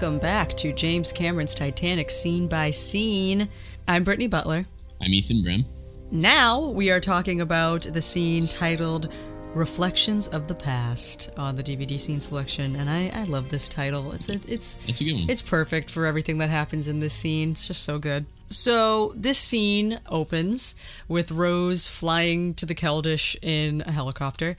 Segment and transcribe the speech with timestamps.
[0.00, 3.48] Welcome back to James Cameron's Titanic scene by scene.
[3.88, 4.64] I'm Brittany Butler.
[5.00, 5.64] I'm Ethan Brim.
[6.12, 9.12] Now we are talking about the scene titled
[9.54, 14.12] Reflections of the Past on the DVD scene selection, and I, I love this title.
[14.12, 15.26] It's a, it's That's a good one.
[15.28, 17.50] it's perfect for everything that happens in this scene.
[17.50, 18.24] It's just so good.
[18.46, 20.76] So this scene opens
[21.08, 24.56] with Rose flying to the Keldysh in a helicopter.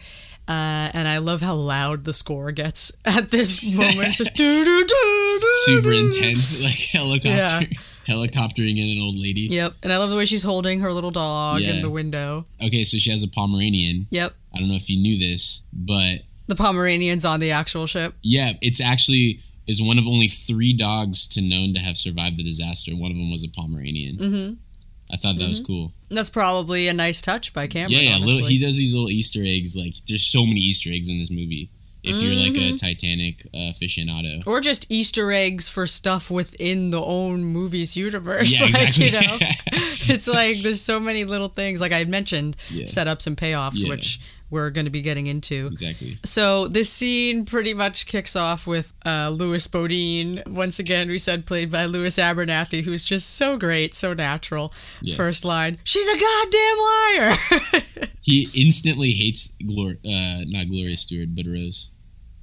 [0.50, 4.14] Uh, and I love how loud the score gets at this moment.
[4.14, 5.54] Just doo-doo-doo-doo-doo.
[5.66, 6.64] Super intense,
[6.94, 7.60] like helicopter, Yeah.
[8.08, 9.42] helicoptering in an old lady.
[9.42, 9.74] Yep.
[9.84, 12.46] And I love the way she's holding her little dog in the window.
[12.66, 14.08] Okay, so she has a Pomeranian.
[14.12, 14.34] Yep.
[14.54, 18.16] I don't know if you knew this, but The Pomeranian's on the actual ship.
[18.24, 22.44] yeah, it's actually is one of only three dogs to known to have survived the
[22.44, 22.94] disaster.
[22.96, 24.18] One of them was a Pomeranian.
[24.18, 24.54] Mm-hmm.
[25.12, 25.92] I thought that was cool.
[26.10, 27.94] That's probably a nice touch by Cameron.
[27.94, 28.26] yeah, yeah.
[28.26, 29.76] Little, he does these little Easter eggs.
[29.76, 31.72] Like, there's so many Easter eggs in this movie.
[32.02, 32.76] If you're like Mm-hmm.
[32.76, 34.46] a Titanic uh, aficionado.
[34.48, 38.58] or just Easter eggs for stuff within the own movie's universe.
[38.62, 39.20] Yeah, like, you know,
[40.14, 41.82] it's like there's so many little things.
[41.82, 42.86] Like I mentioned, Yeah.
[42.86, 43.90] setups and payoffs, Yeah.
[43.90, 45.68] which we're going to be getting into.
[45.68, 46.18] exactly.
[46.24, 50.44] So this scene pretty much kicks off with uh, Lewis Bodine.
[50.48, 54.74] Once again, we said played by Lewis Abernathy, who's just so great, so natural.
[55.02, 55.16] Yeah.
[55.16, 61.48] First line: "She's a goddamn liar." He instantly hates Glor- uh, not Gloria Stuart, but
[61.48, 61.90] Rose.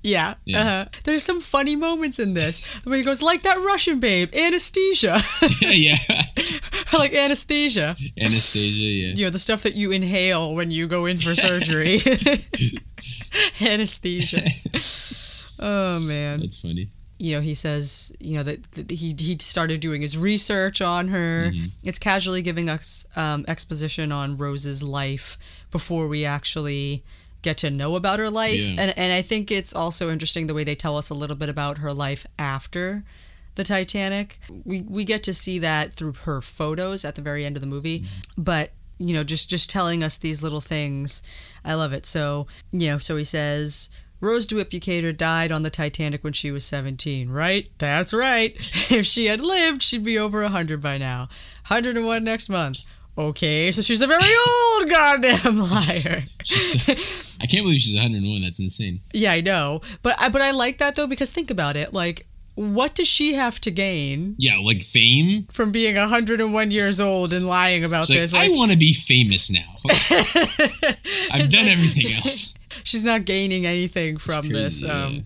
[0.06, 0.34] Yeah.
[0.44, 0.60] Yeah.
[0.60, 0.84] Uh-huh.
[1.04, 2.80] There's some funny moments in this.
[2.86, 5.18] The way he goes, like that Russian babe, anesthesia,
[5.60, 5.96] yeah, yeah.
[6.98, 7.96] like anesthesia.
[8.20, 9.14] Anesthesia, yeah.
[9.16, 11.98] You know the stuff that you inhale when you go in for surgery.
[13.60, 14.42] anesthesia.
[15.58, 16.40] Oh man.
[16.40, 16.88] That's funny.
[17.18, 21.08] you know, he says, you know, that, that he he started doing his research on
[21.08, 21.50] her.
[21.82, 25.38] It's casually giving us um, exposition on Rose's life
[25.70, 27.02] before we actually
[27.46, 28.82] get to know about her life, Yeah.
[28.82, 31.48] and and I think it's also interesting the way they tell us a little bit
[31.48, 33.04] about her life after
[33.54, 34.38] the Titanic.
[34.64, 37.66] We we get to see that through her photos at the very end of the
[37.76, 38.42] movie, mm-hmm.
[38.42, 41.22] but you know, just just telling us these little things.
[41.64, 42.06] I love it.
[42.06, 43.90] So, you know, so he says
[44.20, 47.68] Rose DeWitt Bukater died on the Titanic when she was 17, right?
[47.78, 48.54] That's right.
[48.90, 51.28] If she had lived, she'd be over 100 by now.
[51.68, 52.78] 101 next month.
[53.18, 56.24] Okay, so she's a very old goddamn liar.
[56.44, 58.42] She's, I can't believe she's 101.
[58.42, 59.00] That's insane.
[59.14, 59.80] Yeah, I know.
[60.02, 61.92] But I but I like that though because think about it.
[61.94, 62.26] Like
[62.56, 65.46] what does she have to gain Yeah, like fame.
[65.50, 68.32] from being 101 years old and lying about It's this?
[68.32, 69.76] like, Like, I want to be famous now.
[71.32, 72.54] I've done everything else.
[72.84, 74.82] she's not gaining anything from this.
[74.84, 75.20] Um, yeah.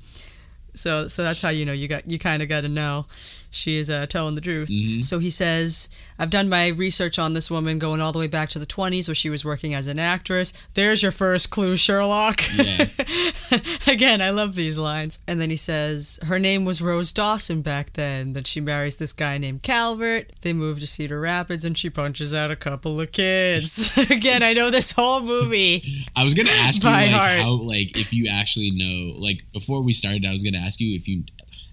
[0.74, 3.06] So so that's how you know you got you kind of got to know
[3.50, 4.68] she is uh, telling the truth.
[4.68, 5.00] Mm-hmm.
[5.00, 5.88] So he says,
[6.18, 9.08] "I've done my research on this woman going all the way back to the 20s
[9.08, 10.52] where she was working as an actress.
[10.74, 12.86] There's your first clue, Sherlock." Yeah.
[13.86, 15.20] Again, I love these lines.
[15.26, 18.32] And then he says, "Her name was Rose Dawson back then.
[18.32, 20.32] Then she marries this guy named Calvert.
[20.42, 24.52] They move to Cedar Rapids, and she punches out a couple of kids." Again, I
[24.52, 25.82] know this whole movie.
[26.16, 27.40] I was gonna ask you like heart.
[27.40, 30.24] how like if you actually know like before we started.
[30.26, 31.24] I was gonna ask you if you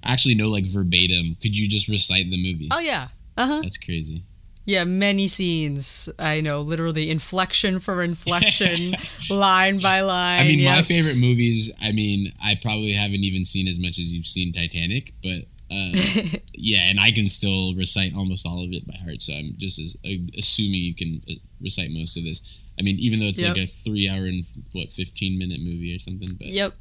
[0.07, 1.35] actually know like verbatim.
[1.41, 2.69] Could you just recite the movie?
[2.71, 3.09] Oh yeah.
[3.37, 3.61] Uh huh.
[3.61, 4.23] That's crazy.
[4.65, 6.09] Yeah, many scenes.
[6.19, 8.95] I know, literally inflection for inflection,
[9.29, 10.41] line by line.
[10.41, 11.71] I mean, my favorite movies.
[11.81, 15.91] I mean, I probably haven't even seen as much as you've seen Titanic, but uh,
[16.53, 19.21] yeah, and I can still recite almost all of it by heart.
[19.21, 22.61] So I'm just as, uh, assuming you can uh, recite most of this.
[22.77, 23.55] I mean, even though it's Yep.
[23.55, 24.43] like a three-hour and
[24.73, 26.35] what fifteen minute movie or something.
[26.37, 26.75] But Yep.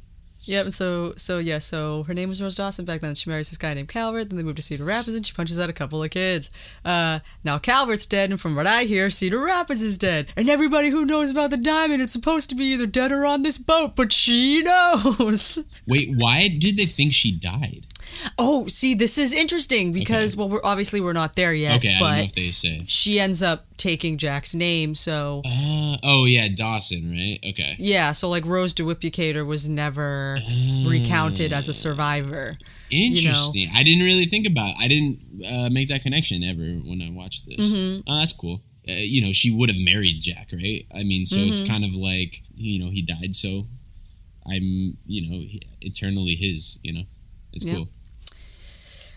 [0.47, 0.65] Yep.
[0.65, 1.59] And so, so yeah.
[1.59, 3.15] So her name was Rose Dawson back then.
[3.15, 4.29] She marries this guy named Calvert.
[4.29, 6.49] Then they move to Cedar Rapids, and she punches out a couple of kids.
[6.83, 10.31] Uh, now Calvert's dead, and from what I hear, Cedar Rapids is dead.
[10.35, 13.41] And everybody who knows about the diamond, it's supposed to be either dead or on
[13.41, 15.59] this boat, but she knows.
[15.87, 17.85] wait, why did they think she died?
[18.37, 21.77] Oh, see, this is interesting because well, we're obviously we're not there yet.
[21.77, 22.83] Okay, I don't know if they say.
[22.87, 25.41] she ends up taking Jack's name, so.
[25.45, 27.39] Uh, oh yeah, Dawson, right?
[27.49, 27.75] Okay.
[27.77, 30.37] Yeah, so like Rose DeWitt Bukater was never
[30.87, 32.57] recounted as a survivor.
[32.89, 33.67] Interesting.
[33.75, 34.75] I didn't really think about.
[34.79, 37.71] I didn't uh, make that connection ever when I watched this.
[37.73, 38.01] Mm-hmm.
[38.07, 38.61] Oh, that's cool.
[38.89, 40.85] Uh, you know, she would have married Jack, right?
[40.95, 41.51] I mean, so Mm-hmm.
[41.51, 43.67] it's kind of like you know he died, so
[44.49, 45.45] I'm you know
[45.81, 46.79] eternally his.
[46.83, 47.01] You know,
[47.53, 47.75] it's Yeah.
[47.75, 47.89] cool.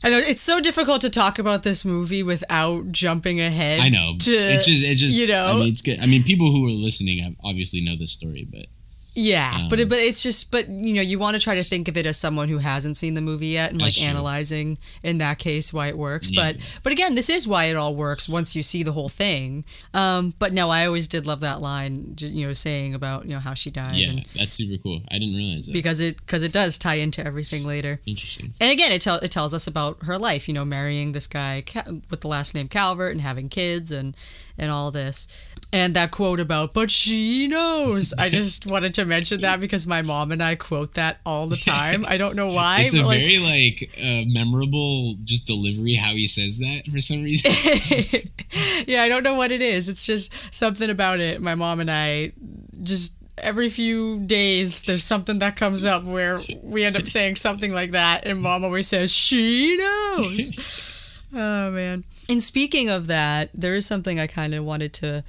[0.02, 3.81] I know it's so difficult to talk about this movie without jumping ahead.
[3.81, 4.17] I know.
[4.19, 5.47] To, it's just it's just you know.
[5.47, 6.00] I mean, it's good.
[6.00, 8.67] I mean, people who are listening obviously know this story, but
[9.15, 11.65] Yeah, Um, but it, but it's just but you know you want to try to
[11.65, 15.19] think of it as someone who hasn't seen the movie yet and like analyzing in
[15.19, 16.31] that case why it works.
[16.31, 16.53] Yeah.
[16.53, 19.65] But but again, this is why it all works once you see the whole thing.
[19.95, 23.41] Um, but no, I always did love that line, you know, saying about you know
[23.41, 25.03] how she died Yeah, and that's super cool.
[25.11, 25.73] I didn't realize that.
[25.73, 28.01] because it because it does tie into everything later.
[28.07, 28.53] Interesting.
[28.61, 31.65] And again, it, tell, it tells us about her life, you know, marrying this guy
[32.11, 34.17] with the last name Calvert and having kids and
[34.59, 35.27] and all this.
[35.73, 38.13] And that quote about, but she knows.
[38.19, 41.55] I just wanted to mention that because my mom and I quote that all the
[41.57, 42.05] time.
[42.09, 42.81] I don't know why.
[42.81, 47.23] It's a like, very like uh, memorable just delivery how he says that for some
[47.23, 47.53] reason.
[48.89, 49.89] yeah, I don't know what it is.
[49.89, 51.41] It's just something about it.
[51.41, 52.33] My mom and I
[52.83, 57.73] just every few days there's something that comes up where we end up saying something
[57.73, 61.23] like that and mom always says she knows.
[61.35, 62.05] oh man.
[62.29, 65.25] And speaking of that, there is something I kind of wanted to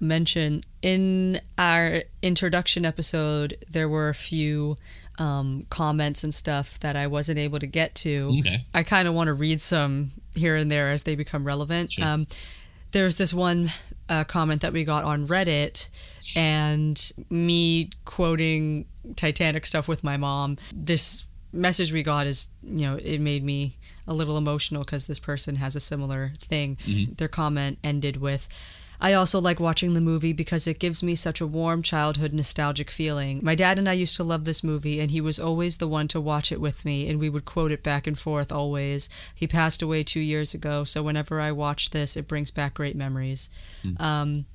[0.00, 4.76] mention in our introduction episode there were a few
[5.18, 8.36] um, comments and stuff that I wasn't able to get to.
[8.40, 8.66] Okay.
[8.74, 11.92] I kind of want to read some here and there as they become relevant.
[11.92, 12.04] Sure.
[12.04, 12.26] Um,
[12.92, 13.70] there's this one
[14.08, 15.88] uh, comment that we got on Reddit,
[16.36, 20.58] and me quoting Titanic stuff with my mom.
[20.72, 23.76] This message we got is, you know, it made me
[24.06, 26.76] a little emotional because this person has a similar thing.
[27.16, 28.48] Their comment ended with,
[29.00, 32.90] I also like watching the movie because it gives me such a warm childhood nostalgic
[32.90, 33.40] feeling.
[33.42, 36.08] My dad and I used to love this movie, and he was always the one
[36.08, 39.08] to watch it with me, and we would quote it back and forth always.
[39.34, 42.96] He passed away two years ago, so whenever I watch this, it brings back great
[42.96, 43.50] memories.
[43.98, 44.46] Um,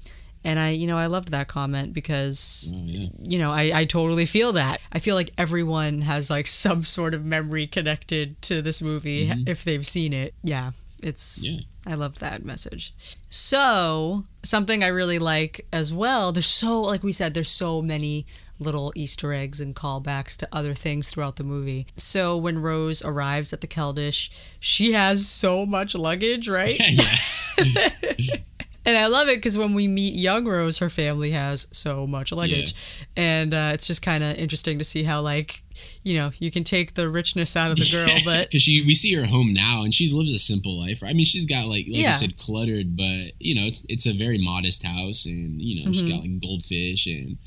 [0.43, 3.09] and I, you know, I loved that comment because Oh yeah.
[3.21, 4.81] you know, I, I totally feel that.
[4.91, 9.63] I feel like everyone has like some sort of memory connected to this movie if
[9.63, 10.33] they've seen it.
[10.43, 11.49] Yeah, it's.
[11.49, 11.61] Yeah.
[11.85, 12.93] I love that message.
[13.27, 18.27] So, something I really like as well, there's so, like we said, there's so many
[18.59, 21.87] little Easter eggs and callbacks to other things throughout the movie.
[21.97, 26.79] So, when Rose arrives at the Keldysh, she has so much luggage, right?
[28.85, 28.91] yeah.
[28.91, 32.31] And I love it because when we meet young Rose, her family has so much
[32.31, 32.73] luggage,
[33.15, 35.61] and uh, it's just kind of interesting to see how, like,
[36.03, 38.95] you know, you can take the richness out of the girl, but because she we
[38.95, 41.03] see her home now and she lives a simple life.
[41.05, 42.09] I mean, she's got like like Yeah.
[42.09, 45.91] you said, cluttered, but you know, it's it's a very modest house, and you know,
[45.91, 47.31] she's got like goldfish and.
[47.31, 47.37] Um,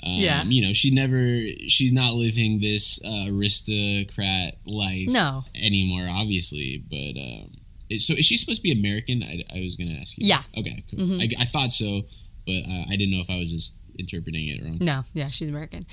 [0.00, 0.20] Mm-hmm.
[0.20, 0.44] Yeah.
[0.44, 1.18] you know, she never,
[1.66, 5.44] she's not living this uh, aristocrat life No.
[5.60, 6.84] anymore, obviously.
[6.88, 7.50] But um,
[7.96, 9.22] so is she supposed to be American?
[9.22, 10.26] I, I was going to ask you.
[10.26, 10.42] Yeah.
[10.56, 11.14] Mm-hmm.
[11.14, 11.34] Okay.
[11.38, 12.02] I, I thought so,
[12.46, 14.78] but uh, I didn't know if I was just interpreting it wrong.
[14.80, 15.84] no, yeah, she's American.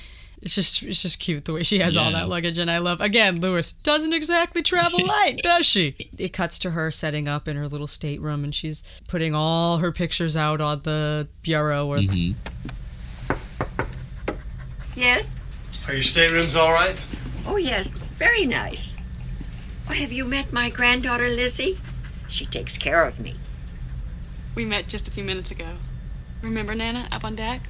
[0.42, 3.02] It's just, it's just cute the way she has all that luggage, and I love
[3.02, 5.96] again, Lewis doesn't exactly travel light, does she?
[6.20, 9.92] It cuts to her setting up in her little stateroom, and she's putting all her
[9.92, 12.32] pictures out on the bureau or hmm
[14.96, 15.28] Yes?
[15.88, 16.96] Are your staterooms all right?
[17.48, 17.88] Oh, yes.
[18.18, 18.95] Very nice.
[19.90, 21.78] Oh, have you met my granddaughter, Lizzie?
[22.28, 23.36] She takes care of me.
[24.56, 25.74] We met just a few minutes ago.
[26.42, 27.62] Remember Nana up on deck?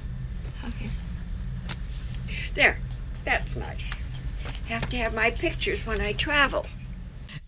[0.64, 0.90] Okay.
[2.54, 2.80] There.
[3.24, 4.02] That's nice.
[4.68, 6.66] Have to have my pictures when I travel.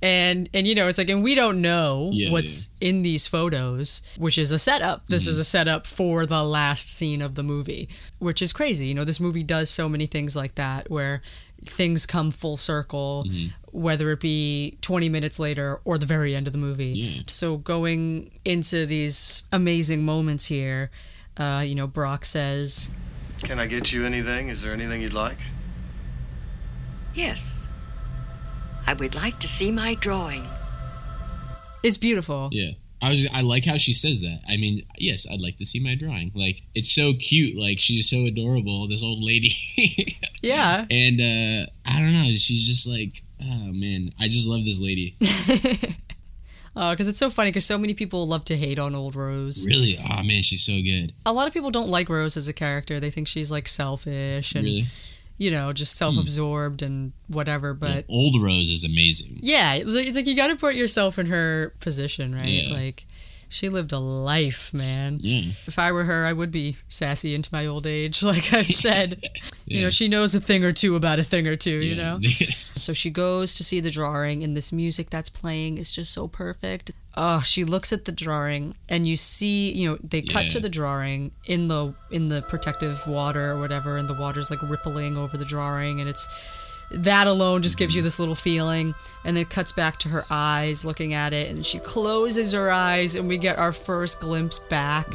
[0.02, 4.14] and and you know it's like and we don't know Yeah, what's in these photos
[4.16, 5.30] which is a setup this Mm-hmm.
[5.30, 7.88] is a setup for the last scene of the movie
[8.20, 11.20] which is crazy you know this movie does so many things like that where
[11.68, 13.48] things come full circle Mm-hmm.
[13.78, 17.22] whether it be 20 minutes later or the very end of the movie Yeah.
[17.26, 20.90] so going into these amazing moments here
[21.37, 22.90] uh, you know brock says
[23.42, 24.48] Can I get you anything?
[24.48, 25.38] Is there anything you'd like?
[27.14, 27.60] Yes.
[28.87, 30.46] I would like to see my drawing.
[31.82, 32.72] it's beautiful Yeah.
[33.00, 34.40] I was I like how she says that.
[34.49, 36.33] I mean, yes, I'd like to see my drawing.
[36.35, 37.57] Like it's so cute.
[37.57, 39.52] Like she's so adorable, this old lady.
[40.43, 44.81] yeah and uh I don't know, she's just like oh man, I just love this
[44.81, 45.17] lady.
[46.81, 49.67] Oh, because it's so funny because so many people love to hate on old rose
[49.67, 49.97] really?
[50.11, 51.12] Oh man, she's so good.
[51.26, 53.00] a lot of people don't like Rose as a character.
[53.00, 54.85] They think she's like selfish and Really?
[55.38, 56.04] You know just hmm.
[56.04, 57.73] self-absorbed and whatever.
[57.75, 59.38] But Old Rose is amazing.
[59.40, 62.49] yeah, it's like, it's like you got to put yourself in her position, right?
[62.49, 62.75] Yeah.
[62.75, 63.07] Like
[63.49, 65.18] she lived a life, man.
[65.23, 65.52] Yeah.
[65.66, 69.23] If I were her, I would be sassy into my old age, like I've said.
[69.71, 71.83] You know, she knows a thing or two about a thing or two.
[71.83, 72.16] You Yeah.
[72.16, 72.21] know.
[72.78, 76.26] So she goes to see the drawing, and this music that's playing is just so
[76.26, 76.92] perfect.
[77.20, 80.68] Oh, she looks at the drawing, and you see, you know, they cut to the
[80.68, 85.37] drawing in the in the protective water or whatever, and the water's like rippling over
[85.37, 86.28] the drawing, and it's
[86.90, 88.06] that alone just gives you mm-hmm.
[88.06, 88.94] this little feeling.
[89.25, 92.70] And then it cuts back to her eyes looking at it, and she closes her
[92.70, 95.08] eyes, and we get our first glimpse back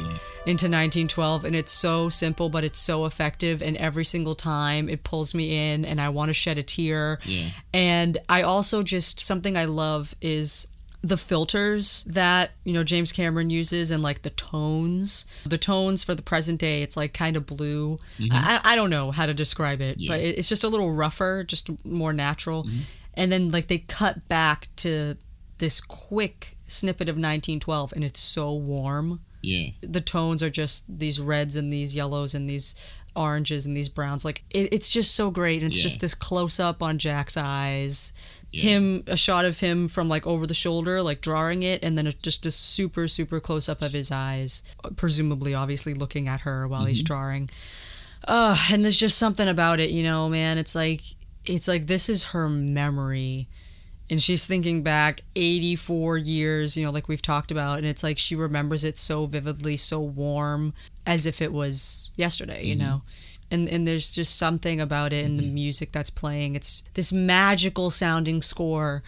[0.46, 1.44] into 1912.
[1.46, 3.62] And it's so simple, but it's so effective.
[3.62, 7.18] And every single time it pulls me in, and I want to shed a tear.
[7.24, 7.48] Yeah.
[7.72, 10.68] And I also just, something I love is
[11.04, 15.26] the filters that you know James Cameron uses and like the tones.
[15.44, 18.32] The tones for the present day it's like kind of blue mm-hmm.
[18.32, 21.68] I, I don't know how to describe it but it's just a little rougher just
[21.84, 22.64] more natural.
[22.64, 22.78] Mm-hmm.
[23.14, 25.16] And then like they cut back to
[25.58, 29.20] this quick snippet of 1912 and it's so warm.
[29.42, 29.72] Yeah.
[29.82, 32.74] the tones are just these reds and these yellows and these
[33.14, 34.24] oranges and these browns.
[34.24, 35.62] Like it, it's just so great.
[35.62, 35.82] And it's Yeah.
[35.82, 38.12] just this close up on jack's eyes
[38.54, 42.06] him a shot of him from like over the shoulder like drawing it and then
[42.06, 44.62] a, just a super super close up of his eyes
[44.96, 47.50] presumably obviously looking at her while he's drawing.
[48.26, 50.58] Uh and there's just something about it you know man.
[50.58, 51.02] It's like
[51.44, 53.48] it's like this is her memory
[54.10, 58.18] and she's thinking back 84 years you know like we've talked about and it's like
[58.18, 60.74] she remembers it so vividly so warm
[61.06, 63.02] as if it was yesterday you know
[63.54, 65.54] and and there's just something about it and the mm-hmm.
[65.54, 69.02] music that's playing it's this magical sounding score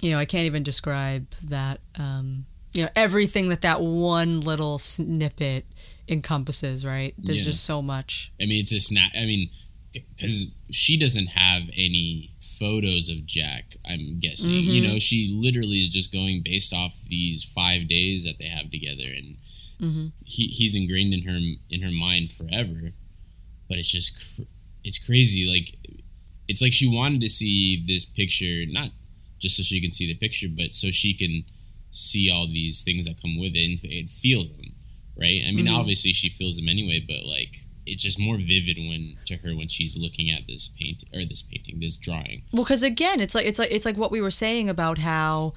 [0.00, 4.78] you know i can't even describe that um you know everything that that one little
[4.78, 5.66] snippet
[6.08, 7.50] encompasses right there's Yeah.
[7.50, 9.10] just so much I mean, it's a snap.
[9.16, 9.50] I mean,
[9.92, 13.76] because she doesn't have any photos of Jack.
[13.88, 14.52] I'm guessing.
[14.52, 14.92] You mm-hmm.
[14.92, 19.04] know, she literally is just going based off these five days that they have together,
[19.04, 19.36] and
[19.80, 20.06] mm-hmm.
[20.24, 21.38] he, he's ingrained in her
[21.70, 22.92] in her mind forever.
[23.68, 24.42] But it's just cr-
[24.84, 25.48] it's crazy.
[25.48, 25.76] Like
[26.48, 28.90] it's like she wanted to see this picture, not
[29.38, 31.44] just so she can see the picture, but so she can
[31.90, 34.70] see all these things that come with it and, feel them.
[35.16, 35.42] Right?
[35.46, 35.74] I mean, mm-hmm.
[35.74, 39.68] obviously she feels them anyway, but like it's just more vivid when to her when
[39.68, 42.44] she's looking at this paint or this painting, this drawing.
[42.52, 45.54] Well, because again, it's like it's like it's like what we were saying about how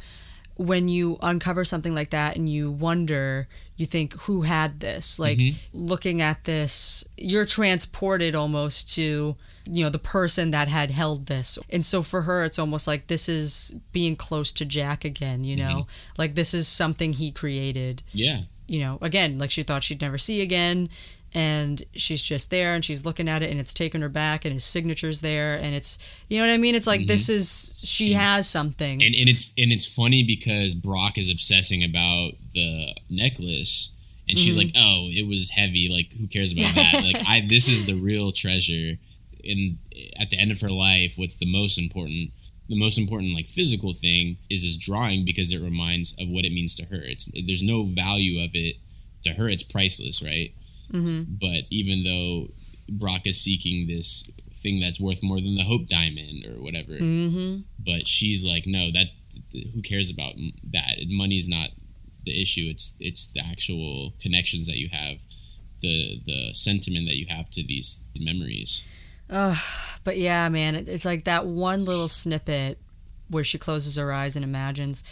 [0.58, 5.20] when you uncover something like that and you wonder, you think who had this.
[5.20, 5.78] Like mm-hmm.
[5.78, 9.36] looking at this, you're transported almost to
[9.68, 13.08] you know the person that had held this and so for her it's almost like
[13.08, 16.12] this is being close to jack again you know mm-hmm.
[16.20, 18.42] like this is something he created Yeah.
[18.68, 20.90] you know, again, like she thought she'd never see again.
[21.36, 24.54] And she's just there and she's looking at it and it's taken her back and
[24.54, 25.56] his signature's there.
[25.56, 26.00] And it's,
[26.30, 26.76] you know what I mean?
[26.76, 27.36] It's like, this mm-hmm.
[27.36, 28.20] is, she mm-hmm.
[28.20, 29.04] has something.
[29.04, 33.92] and, and it's and it's funny because Brock is obsessing about the necklace,
[34.28, 34.68] and she's mm-hmm.
[34.68, 35.90] like, "Oh, it was heavy.
[35.90, 37.04] Like, who cares about that?
[37.14, 38.98] like, I this is the real treasure."
[39.44, 39.78] And
[40.20, 42.32] at the end of her life, what's the most important?
[42.68, 46.54] The most important, like physical thing, is this drawing because it reminds of what it
[46.54, 47.00] means to her.
[47.02, 48.78] It's there's no value of it
[49.24, 49.48] to her.
[49.48, 50.52] It's priceless, right?
[50.92, 51.36] Mm-hmm.
[51.40, 52.54] But even though
[52.90, 57.62] Brock is seeking this thing that's worth more than the Hope Diamond or whatever, mm-hmm.
[57.84, 59.08] but she's like no that
[59.74, 60.34] who cares about
[60.72, 61.70] that money's not
[62.24, 65.18] the issue it's it's the actual connections that you have
[65.82, 68.86] the the sentiment that you have to these memories
[70.04, 72.80] But yeah, man, it, it's like that one little snippet
[73.30, 75.04] where she closes her eyes and imagines.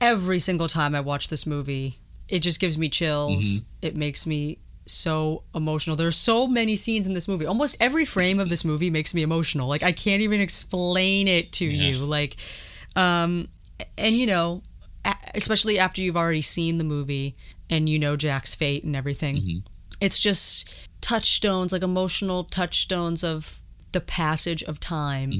[0.00, 1.96] Every single time I watch this movie,
[2.28, 3.62] it just gives me chills.
[3.82, 4.58] It makes me
[4.92, 5.96] so emotional.
[5.96, 7.46] There's so many scenes in this movie.
[7.46, 9.68] Almost every frame of this movie makes me emotional.
[9.68, 11.88] Like I can't even explain it to Yeah.
[11.90, 11.98] you.
[11.98, 12.36] Like,
[12.96, 13.48] um,
[13.96, 14.62] and you know,
[15.34, 17.34] especially after you've already seen the movie
[17.70, 19.62] and you know Jack's fate and everything
[20.00, 23.60] it's just touchstones like emotional touchstones of
[23.92, 25.32] the passage of time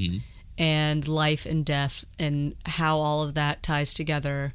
[0.57, 4.53] and life and death and how all of that ties together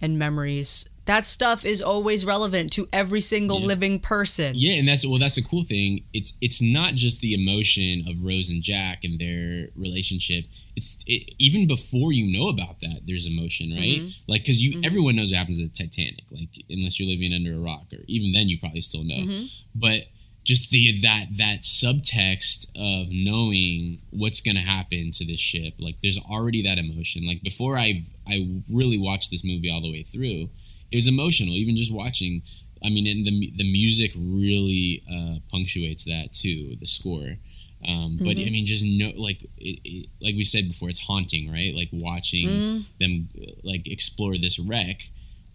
[0.00, 3.66] and memories that stuff is always relevant to every single Yeah.
[3.66, 4.54] living person.
[4.56, 6.04] Yeah and that's well that's a cool thing.
[6.12, 10.44] It's it's not just the emotion of rose and jack and their relationship.
[10.74, 14.00] It's it, even before you know about that there's emotion right?
[14.00, 14.30] Mm-hmm.
[14.30, 14.84] Like because you mm-hmm.
[14.84, 18.02] everyone knows what happens at the titanic like unless you're living under a rock or
[18.06, 19.14] even then you probably still know.
[19.14, 19.44] Mm-hmm.
[19.74, 20.02] But
[20.42, 26.00] just the that that subtext of knowing what's going to happen to this ship like
[26.02, 27.24] there's already that emotion.
[27.24, 30.50] Like before i i really watched this movie all the way through
[30.90, 32.42] it was emotional even just watching
[32.84, 37.36] i mean and the the music really uh punctuates that too the score
[37.86, 41.52] um, but I mean, just no, like it, it, like we said before, it's haunting,
[41.52, 41.74] right?
[41.74, 45.10] Like watching them uh, like explore this wreck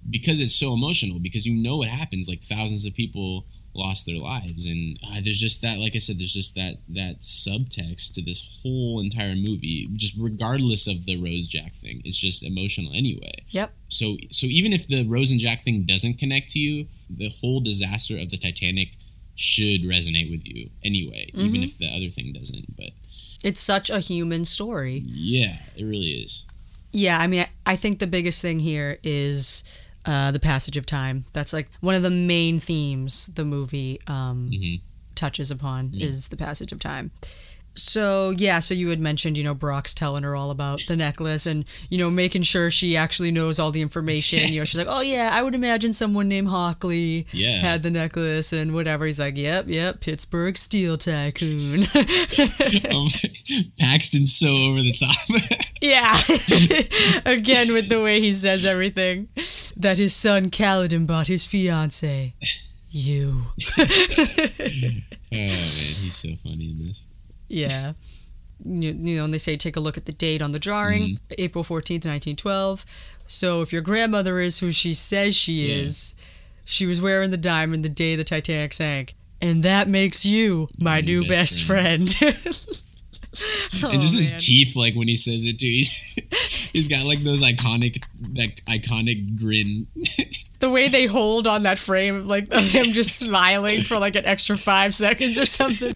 [0.09, 1.19] because it's so emotional.
[1.19, 2.29] Because you know what happens.
[2.29, 5.79] Like thousands of people lost their lives, and uh, there's just that.
[5.79, 9.89] Like I said, there's just that that subtext to this whole entire movie.
[9.95, 13.45] Just regardless of the Rose Jack thing, it's just emotional anyway.
[13.51, 17.29] yep So so even if the Rose and Jack thing doesn't connect to you, the
[17.41, 18.95] whole disaster of the Titanic
[19.35, 22.75] should resonate with you anyway, even if the other thing doesn't.
[22.75, 22.91] But
[23.43, 25.03] It's such a human story.
[25.05, 26.45] Yeah, it really is.
[26.93, 29.63] Yeah, I mean, I, I think the biggest thing here is
[30.05, 31.25] uh, the passage of time.
[31.33, 34.81] That's like one of the main themes the movie um, Mhm.
[35.15, 37.11] touches upon is the passage of time.
[37.73, 41.45] So yeah, so you had mentioned, you know, Brock's telling her all about the necklace
[41.45, 44.39] and you know making sure she actually knows all the information.
[44.51, 47.59] You know, she's like, "Oh yeah, I would imagine someone named Hockley Yeah.
[47.59, 51.83] had the necklace and whatever." He's like, "Yep, yep, Pittsburgh Steel Tycoon."
[52.91, 55.61] Um, My- Paxton's so over the top.
[55.81, 56.13] Yeah.
[57.25, 59.29] Again, with the way he says everything.
[59.77, 62.35] That his son Caledon bought his fiance.
[62.91, 63.41] You.
[63.79, 63.85] oh
[65.31, 67.07] man, he's so funny in this.
[67.51, 67.93] Yeah.
[68.63, 71.01] You, you know, and they say take a look at the date on the drawing,
[71.15, 71.33] mm-hmm.
[71.39, 72.85] April 14th, 1912.
[73.27, 75.83] So if your grandmother is who she says she Yeah.
[75.83, 76.15] is,
[76.63, 79.15] she was wearing the diamond the day the Titanic sank.
[79.41, 82.01] And that makes you my new best, friend.
[82.21, 82.67] and just
[83.83, 84.39] Oh, his man.
[84.39, 85.67] teeth, like when he says it too,
[86.73, 88.03] he's got like those iconic,
[88.35, 89.87] that iconic grin.
[90.61, 94.25] The way they hold on that frame, like of him just smiling for like an
[94.25, 95.93] extra five seconds or something.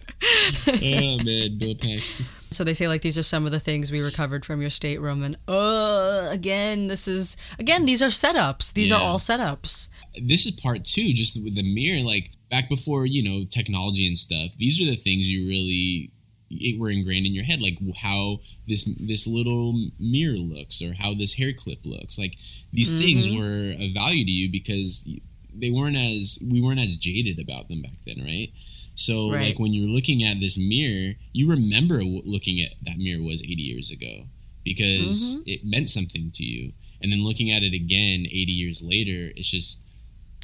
[0.68, 2.26] oh man, Bill Paxton.
[2.50, 5.22] So they say like these are some of the things we recovered from your stateroom,
[5.22, 8.72] and uh, again, this is again these are setups.
[8.72, 9.88] These are all setups.
[10.22, 12.04] This is part two, just with the mirror.
[12.04, 14.56] Like back before you know technology and stuff.
[14.56, 16.12] These are the things you really
[16.50, 21.14] it were ingrained in your head, like how this this little mirror looks or how
[21.14, 22.18] this hair clip looks.
[22.18, 22.36] Like
[22.72, 23.36] these things mm-hmm.
[23.36, 25.08] were of value to you because
[25.52, 28.48] they weren't as we weren't as jaded about them back then, right?
[28.94, 29.44] So Right.
[29.44, 33.42] like when you're looking at this mirror, you remember what looking at that mirror was
[33.42, 34.26] 80 years ago
[34.64, 35.42] because mm-hmm.
[35.46, 36.72] it meant something to you.
[37.02, 39.82] And then looking at it again 80 years later, it's just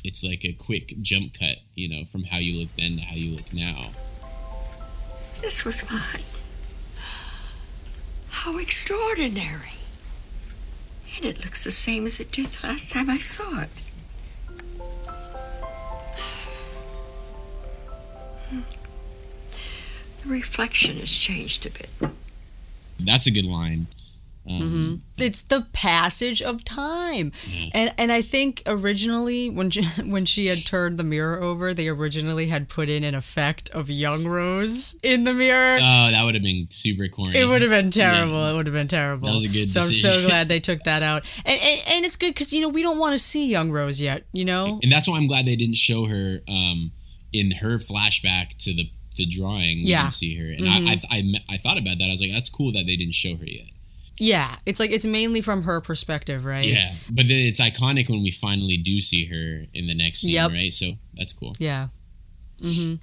[0.05, 3.15] it's like a quick jump cut, you know, from how you look then to how
[3.15, 3.91] you look now.
[5.43, 6.23] This was mine.
[8.31, 9.75] How extraordinary.
[11.17, 13.69] And it looks the same as it did the last time I saw it.
[18.49, 18.61] Hmm.
[20.23, 21.91] The reflection has changed a bit.
[22.99, 23.89] That's a good line.
[24.49, 27.69] Um, It's the passage of time, Yeah.
[27.75, 31.87] and and I think originally when she, when she had turned the mirror over, they
[31.89, 35.79] originally had put in an effect of young Rose in the mirror.
[35.81, 37.39] Oh, that would have been super corny.
[37.39, 38.33] It would have been terrible.
[38.35, 38.51] Yeah.
[38.51, 39.29] It would have been terrible.
[39.29, 42.05] That was a good So I'm so glad they took that out, and and, and
[42.05, 44.25] it's good because you know we don't want to see young Rose yet.
[44.33, 46.91] You know, And that's why I'm glad they didn't show her um,
[47.33, 49.81] in her flashback to the the drawing.
[49.87, 49.99] Yeah.
[49.99, 50.03] Mm-hmm.
[50.07, 52.09] didn't see her, and I, I, I I thought about that.
[52.09, 53.67] I was like, that's cool that they didn't show her yet.
[54.19, 56.65] Yeah, it's like it's mainly from her perspective, right?
[56.67, 60.33] Yeah, but then it's iconic when we finally do see her in the next scene,
[60.35, 60.51] Yep.
[60.51, 60.73] right?
[60.73, 61.55] So that's cool.
[61.59, 61.89] Yeah.
[62.61, 62.95] hmm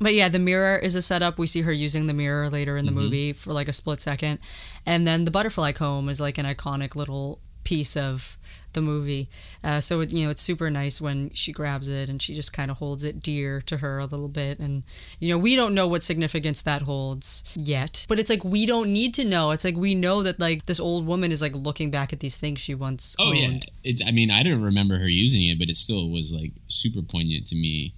[0.00, 1.38] But yeah, the mirror is a setup.
[1.38, 4.38] We see her using the mirror later in the movie for like a split second.
[4.86, 8.36] And then the butterfly comb is like an iconic little piece of
[8.74, 9.28] the movie.
[9.62, 12.52] Uh, so, it, you know, it's super nice when she grabs it and she just
[12.52, 14.58] kind of holds it dear to her a little bit.
[14.58, 14.82] And,
[15.18, 18.04] you know, we don't know what significance that holds yet.
[18.08, 19.50] But it's like we don't need to know.
[19.52, 22.36] It's like we know that like this old woman is like looking back at these
[22.36, 23.36] things she once Oh owned.
[23.38, 24.06] yeah, it's.
[24.06, 27.46] I mean, I don't remember her using it, but it still was like super poignant
[27.48, 27.92] to me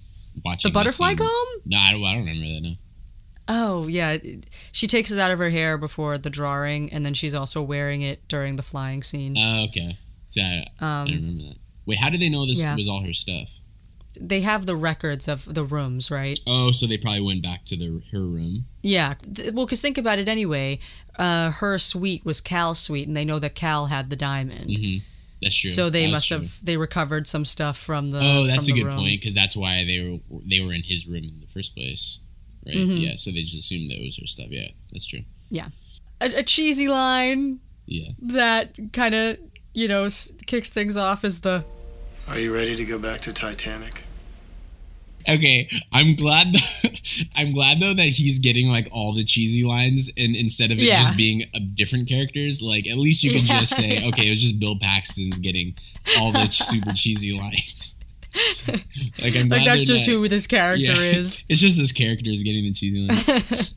[0.45, 1.27] watching The butterfly comb?
[1.65, 2.61] No, I don't, I don't remember that.
[2.61, 2.73] No.
[3.49, 4.17] Oh yeah,
[4.73, 8.01] she takes it out of her hair before the drawing, and then she's also wearing
[8.01, 9.35] it during the flying scene.
[9.37, 9.97] Oh, okay.
[10.27, 11.55] So I, I Um, don't remember that.
[11.85, 12.75] Wait, how did they know this yeah.
[12.75, 13.59] was all her stuff?
[14.19, 16.39] they have the records of the rooms, right?
[16.47, 18.65] Oh, so they probably went back to the her room.
[18.81, 19.13] Yeah.
[19.53, 20.79] Well, because think about it anyway.
[21.19, 24.75] Uh, her suite was Cal's suite, and they know that Cal had the diamond.
[24.75, 24.97] hmm
[25.39, 25.69] That's true.
[25.69, 26.37] So they That's must true.
[26.39, 28.17] have they recovered some stuff from the.
[28.19, 28.95] Oh, that's a good room.
[28.95, 32.19] point because that's why they were they were in his room in the first place,
[32.65, 32.75] right?
[32.75, 32.97] Mm-hmm.
[32.97, 33.15] Yeah.
[33.17, 34.47] So they just assumed that it was her stuff.
[34.49, 35.21] Yeah, that's true.
[36.19, 38.09] A, a cheesy line Yeah.
[38.23, 39.37] that kind of
[39.73, 41.63] you know s- kicks things off is the
[42.27, 44.03] Are you ready to go back to Titanic?
[45.29, 46.47] Okay, I'm glad.
[47.35, 50.83] I'm glad though that he's getting like all the cheesy lines, and instead of it
[50.85, 50.97] Yeah.
[50.99, 53.59] just being uh, different characters, like at least you can Yeah.
[53.59, 55.75] just say, okay, it was just Bill Paxton's getting
[56.17, 57.93] all the super cheesy lines.
[59.21, 61.17] like I'm like that's just not- who this character Yeah.
[61.19, 61.43] is.
[61.49, 63.07] it's just this character is getting the cheesy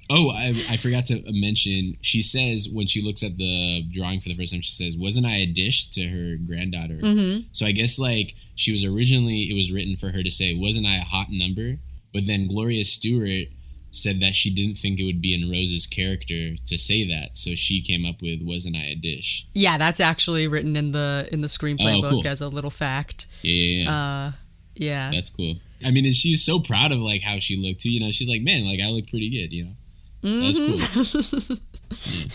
[0.10, 1.94] oh, I, I forgot to mention.
[2.00, 5.26] She says when she looks at the drawing for the first time, she says, "Wasn't
[5.26, 6.98] I a dish?" to her granddaughter.
[6.98, 7.48] Mm-hmm.
[7.52, 10.86] So I guess like she was originally it was written for her to say, "Wasn't
[10.86, 11.76] I a hot number?"
[12.12, 13.48] But then Gloria Stuart
[13.92, 17.54] said that she didn't think it would be in Rose's character to say that, so
[17.56, 21.40] she came up with "Wasn't I a dish?" Yeah, that's actually written in the in
[21.40, 22.26] the screenplay Oh, book cool.
[22.28, 23.26] as a little fact.
[23.42, 23.90] Yeah, yeah, yeah.
[23.92, 24.32] Uh,
[24.80, 25.10] yeah.
[25.12, 25.54] That's cool.
[25.84, 27.90] I mean, and she's so proud of like how she looked too.
[27.90, 29.74] You know, she's like, "Man, like I look pretty good." You know.
[30.22, 31.56] That's cool.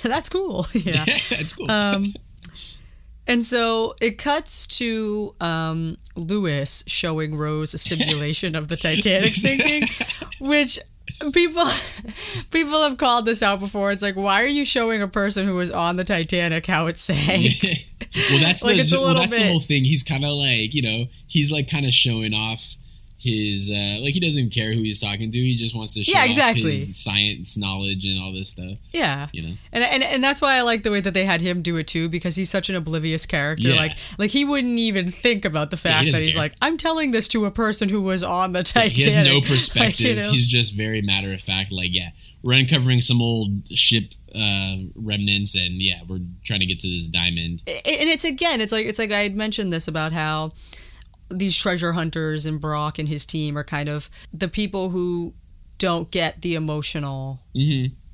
[0.10, 0.65] That's cool.
[0.73, 1.05] Yeah.
[1.29, 1.69] That's cool.
[1.69, 2.13] Um,
[3.27, 9.88] And so it cuts to um, Lewis showing Rose a simulation of the Titanic sinking,
[10.39, 10.77] which
[11.33, 11.63] people
[12.51, 13.91] people have called this out before.
[13.91, 16.97] It's like, why are you showing a person who was on the Titanic how it
[16.97, 17.53] sank?
[18.29, 19.85] well, that's Like, the it's a well, that's the whole thing.
[19.85, 22.75] He's kind of like you know he's like kind of showing off
[23.25, 25.38] his uh like he doesn't care who he's talking to.
[25.38, 26.71] He just wants to show Yeah, off exactly.
[26.71, 28.77] his science knowledge and all this stuff.
[28.93, 29.27] Yeah.
[29.33, 29.53] You know.
[29.73, 31.88] And, and and that's why I like the way that they had him do it
[31.88, 33.69] too, because he's such an oblivious character.
[33.69, 33.75] Yeah.
[33.75, 36.43] Like like he wouldn't even think about the fact he that he's care.
[36.43, 38.93] like, I'm telling this to a person who was on the Titanic.
[38.93, 39.99] He has no Like, perspective.
[40.07, 40.29] you know?
[40.31, 41.71] He's just very matter of fact.
[41.71, 42.11] Like, yeah,
[42.43, 47.07] we're uncovering some old ship uh, remnants, and yeah, we're trying to get to this
[47.07, 47.63] diamond.
[47.67, 50.51] and it's again, it's like it's like I had mentioned this about how
[51.29, 55.33] these treasure hunters and Brock and his team are kind of the people who
[55.77, 57.41] don't get the emotional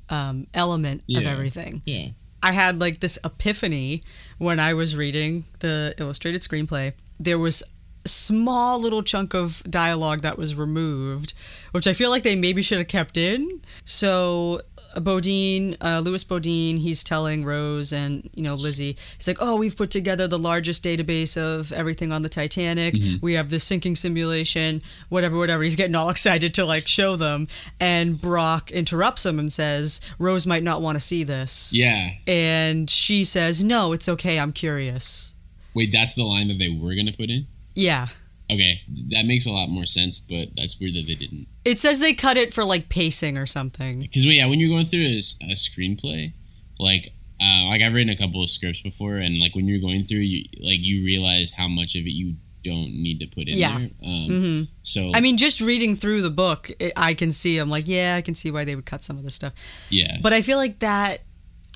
[0.08, 1.26] um, element of Mm-hmm.
[1.28, 1.82] Everything.
[1.84, 2.08] Yeah.
[2.42, 4.02] I had like this epiphany
[4.38, 6.92] when I was reading the illustrated screenplay.
[7.20, 7.62] There was
[8.04, 11.34] small little chunk of dialogue that was removed,
[11.72, 13.60] which I feel like they maybe should have kept in.
[13.84, 14.60] So
[14.94, 19.56] uh, Bodine, uh, Lewis Bodine, he's telling Rose and you know Lizzie, he's like, "Oh,
[19.56, 22.96] we've put together the largest database of everything on the Titanic.
[23.20, 27.48] We have the sinking simulation, whatever, whatever." He's getting all excited to like show them,
[27.80, 32.10] and Brock interrupts him and says, "Rose might not want to see this." Yeah.
[32.26, 34.38] And she says, "No, it's okay.
[34.38, 35.34] I'm curious."
[35.74, 37.46] Wait, that's the line that they were gonna put in.
[37.74, 38.08] Yeah.
[38.50, 41.46] Okay, that makes a lot more sense, but that's weird that they didn't.
[41.64, 44.00] It says they cut it for like pacing or something.
[44.00, 46.32] Because yeah, when you're going through a screenplay,
[46.78, 50.04] like uh, like I've written a couple of scripts before, and like when you're going
[50.04, 53.56] through, you like you realize how much of it you don't need to put in
[53.56, 53.78] Yeah.
[53.78, 53.90] there.
[54.04, 57.58] Um, So I mean, just reading through the book, it, I can see.
[57.58, 59.52] I'm like, yeah, I can see why they would cut some of this stuff.
[59.90, 61.22] yeah, But I feel like that.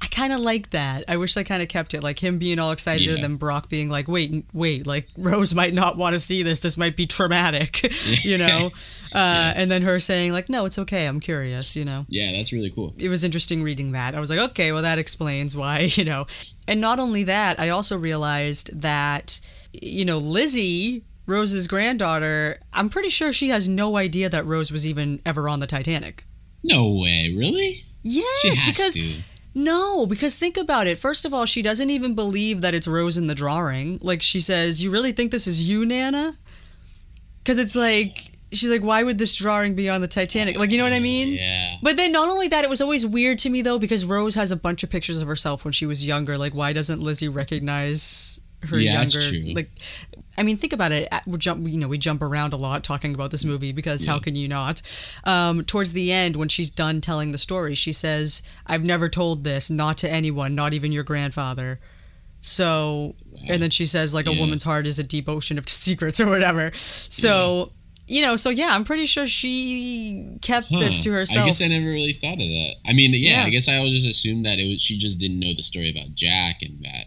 [0.03, 1.05] I kind of like that.
[1.09, 3.15] I wish I kind of kept it like him being all excited Yeah.
[3.15, 6.61] and then Brock being like, "Wait, wait, like Rose might not want to see this.
[6.61, 7.81] This might be traumatic,"
[8.25, 8.71] you know.
[9.15, 11.07] Uh, And then her saying like, "No, it's okay.
[11.07, 12.05] I'm curious," you know.
[12.11, 12.93] yeah, that's really cool.
[12.99, 14.15] it was interesting reading that.
[14.15, 16.27] I was like, okay, well, that explains why, you know.
[16.69, 19.41] And not only that, I also realized that,
[19.73, 24.87] you know, Lizzie, Rose's granddaughter, I'm pretty sure she has no idea that Rose was
[24.87, 26.25] even ever on the Titanic.
[26.63, 27.85] No way, really?
[28.03, 29.23] Yes, She has because to.
[29.57, 30.99] No, because think about it.
[30.99, 33.99] First of all, she doesn't even believe that it's Rose in the drawing.
[34.03, 36.37] Like she says, "You really think this is you, Nana?"
[37.43, 40.77] Because it's like she's like, "Why would this drawing be on the Titanic?" Like, you
[40.79, 41.33] know what I mean?
[41.35, 41.77] Yeah.
[41.83, 44.53] But then not only that, it was always weird to me though because Rose has
[44.53, 46.37] a bunch of pictures of herself when she was younger.
[46.37, 49.29] Like, why doesn't Lizzie recognize her Yeah, that's younger?
[49.47, 49.55] true.
[49.55, 49.71] Like,
[50.39, 51.09] I mean, think about it.
[51.27, 54.19] We jump, you know, we jump around a lot talking about this movie because how
[54.19, 54.83] can you not?
[55.25, 59.45] Um, towards the end, when she's done telling the story, she says, "I've never told
[59.45, 61.81] this, not to anyone, not even your grandfather."
[62.43, 63.17] So,
[63.49, 66.27] and then she says, like, a woman's heart is a deep ocean of secrets or
[66.29, 66.71] whatever.
[66.75, 67.73] So.
[68.09, 71.43] You know, so yeah, I'm pretty sure she kept this to herself.
[71.43, 72.75] I guess I never really thought of that.
[72.87, 73.47] I mean, yeah, Yeah.
[73.47, 75.91] I guess I always just assumed that it was she just didn't know the story
[75.91, 77.07] about Jack and that.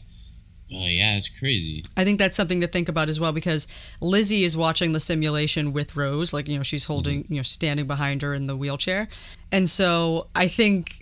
[0.72, 1.84] Oh yeah, it's crazy.
[1.98, 3.68] I think that's something to think about as well because
[4.02, 7.34] Lizzie is watching the simulation with Rose, like you know she's holding, mm-hmm.
[7.34, 9.08] you know, standing behind her in the wheelchair,
[9.52, 11.02] and so I think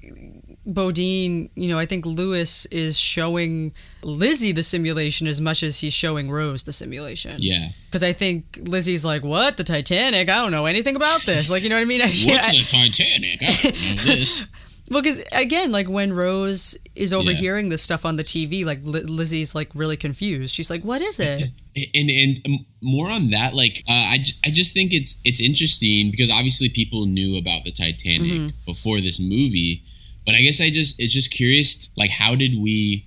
[0.65, 5.93] Bodine, you know, I think Lewis is showing Lizzie the simulation as much as he's
[5.93, 7.37] showing Rose the simulation.
[7.39, 7.69] Yeah.
[7.85, 10.29] Because I think Lizzie's like, "What the Titanic?
[10.29, 12.01] I don't know anything about this." Like, you know what I mean?
[12.03, 13.39] I, What's the Titanic?
[13.41, 14.47] I don't know this.
[14.89, 19.01] Well, because again, like when Rose is overhearing this stuff on the TV, like Li-
[19.01, 20.55] Lizzie's like really confused.
[20.55, 21.49] She's like, "What is it?"
[21.93, 26.09] and and um, more on that like uh, I, I just think it's it's interesting
[26.11, 28.47] because obviously people knew about the titanic Mm-hmm.
[28.65, 29.83] before this movie
[30.25, 33.05] but i guess i just it's just curious like how did we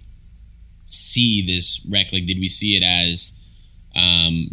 [0.89, 3.39] see this wreck like did we see it as
[3.97, 4.49] um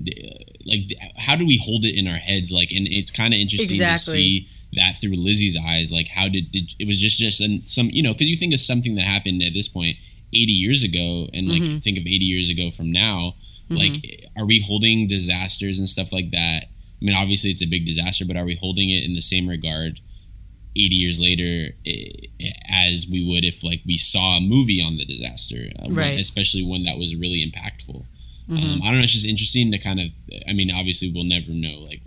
[0.65, 0.81] like
[1.17, 4.13] how do we hold it in our heads like and it's kind of interesting Exactly.
[4.13, 7.65] to see that through lizzie's eyes like how did, did it was just just an,
[7.65, 9.97] some you know because you think of something that happened at this point
[10.33, 11.77] 80 years ago and like Mm-hmm.
[11.77, 13.35] think of 80 years ago from now
[13.69, 13.95] like
[14.37, 18.23] are we holding disasters and stuff like that i mean obviously it's a big disaster
[18.25, 19.99] but are we holding it in the same regard
[20.75, 22.11] 80 years later eh,
[22.69, 26.19] as we would if like we saw a movie on the disaster uh, one- Right.
[26.19, 28.05] especially one that was really impactful
[28.49, 30.07] um, i don't know it's just interesting to kind of
[30.47, 32.01] i mean obviously we'll never know like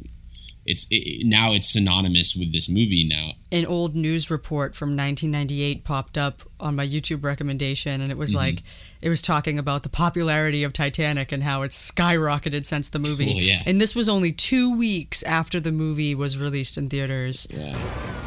[0.65, 3.33] it's it, now it's synonymous with this movie now.
[3.53, 8.31] An old news report from 1998 popped up on my YouTube recommendation, and it was
[8.31, 8.39] mm-hmm.
[8.39, 8.63] like
[9.03, 13.27] it was talking about the popularity of Titanic and how it's skyrocketed since the movie.
[13.27, 13.63] Cool, yeah.
[13.67, 17.47] And this was only two weeks after the movie was released in theaters.
[17.51, 17.79] yeah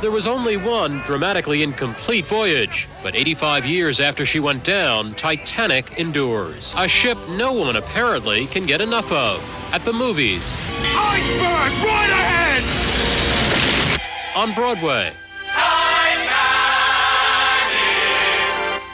[0.01, 5.99] There was only one dramatically incomplete voyage, but 85 years after she went down, Titanic
[5.99, 6.73] endures.
[6.75, 9.41] A ship no one apparently can get enough of.
[9.73, 10.43] At the movies.
[10.95, 12.63] Iceberg, right ahead!
[14.35, 15.13] On Broadway.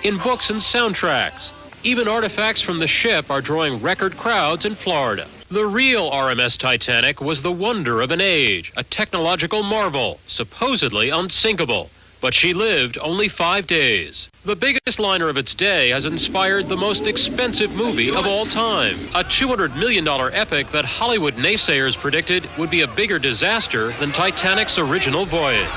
[0.01, 1.51] In books and soundtracks.
[1.83, 5.27] Even artifacts from the ship are drawing record crowds in Florida.
[5.51, 11.89] The real RMS Titanic was the wonder of an age, a technological marvel, supposedly unsinkable.
[12.21, 14.29] But she lived only five days.
[14.45, 18.99] The biggest liner of its day has inspired the most expensive movie of all time.
[19.15, 24.79] A $200 million epic that Hollywood naysayers predicted would be a bigger disaster than Titanic's
[24.79, 25.67] original voyage.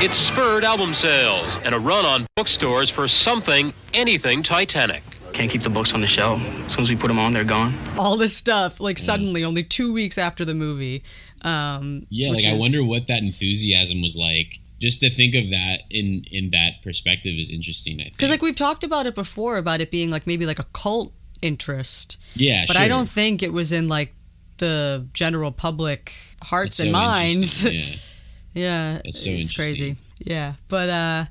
[0.00, 5.02] It spurred album sales and a run on bookstores for something, anything Titanic.
[5.32, 6.40] Can't keep the books on the shelf.
[6.66, 7.74] As soon as we put them on, they're gone.
[7.98, 11.02] All this stuff, like suddenly, only two weeks after the movie.
[11.42, 14.60] Um, Yeah, like which I wonder what that enthusiasm was like.
[14.80, 18.00] Just to think of that in in that perspective is interesting.
[18.00, 18.16] I think.
[18.16, 21.12] Because like we've talked about it before about it being like maybe like a cult
[21.40, 22.18] interest.
[22.34, 24.14] Yeah, but I don't think it was in like
[24.58, 27.72] the general public hearts That's and so minds.
[27.72, 27.96] Yeah.
[28.52, 29.96] yeah, That's so it's crazy.
[30.18, 31.24] Yeah, but uh,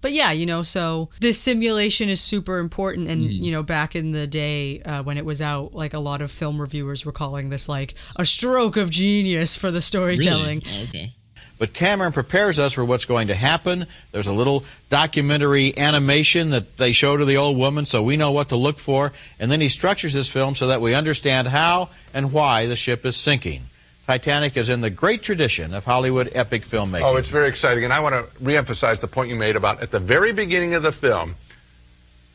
[0.00, 3.44] but yeah, you know, so this simulation is super important, and Mm-hmm.
[3.44, 6.30] you know, back in the day uh, when it was out, like a lot of
[6.30, 10.60] film reviewers were calling this like a stroke of genius for the storytelling.
[10.60, 10.78] Really?
[10.80, 11.12] Oh, okay.
[11.58, 13.86] But Cameron prepares us for what's going to happen.
[14.12, 18.32] There's a little documentary animation that they show to the old woman so we know
[18.32, 19.12] what to look for.
[19.38, 23.06] And then he structures his film so that we understand how and why the ship
[23.06, 23.62] is sinking.
[24.06, 27.02] Titanic is in the great tradition of Hollywood epic filmmaking.
[27.02, 27.82] Oh, it's very exciting.
[27.82, 30.82] And I want to reemphasize the point you made about at the very beginning of
[30.84, 31.34] the film,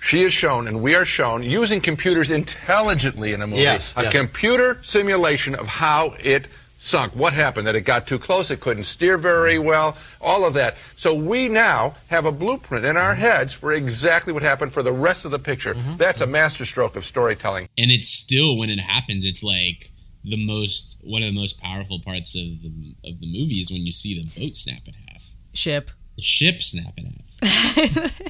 [0.02, 3.62] she is shown and we are shown using computers intelligently in a movie.
[3.62, 4.12] Yes, a yes.
[4.12, 6.48] computer simulation of how it
[6.82, 7.14] sunk.
[7.16, 7.68] What happened?
[7.68, 10.74] That it got too close, it couldn't steer very well, all of that.
[10.98, 13.22] So we now have a blueprint in our mm-hmm.
[13.22, 15.74] heads for exactly what happened for the rest of the picture.
[15.74, 15.98] Mm-hmm.
[15.98, 17.70] That's a masterstroke of storytelling.
[17.78, 19.91] And it's still when it happens, it's like
[20.24, 23.86] the most one of the most powerful parts of the of the movie is when
[23.86, 25.90] you see the boat snap in half, Ship.
[26.16, 27.18] the ship snap in half.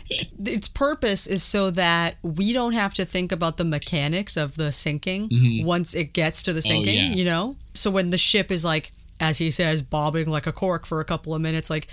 [0.46, 4.72] its purpose is so that we don't have to think about the mechanics of the
[4.72, 5.66] sinking Mhm.
[5.66, 7.14] once it gets to the sinking, yeah.
[7.14, 7.56] you know?
[7.74, 11.06] So when the ship is like, as he says, bobbing like a cork for a
[11.06, 11.88] couple of minutes, like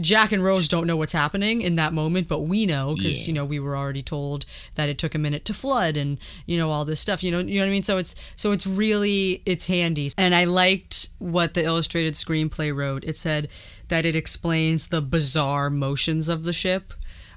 [0.00, 3.26] Jack and Rose don't know what's happening in that moment, but we know because Yeah.
[3.28, 6.58] you know we were already told that it took a minute to flood and you
[6.58, 7.22] know all this stuff.
[7.22, 7.82] You know, you know what I mean.
[7.84, 10.10] So it's so it's really it's handy.
[10.18, 13.04] And I liked what the illustrated screenplay wrote.
[13.04, 13.48] It said
[13.88, 16.92] that it explains the bizarre motions of the ship.